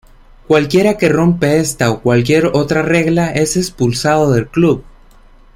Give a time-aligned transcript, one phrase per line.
[0.47, 4.83] Cualquiera que rompa esta o cualquier otra regla es expulsado del club.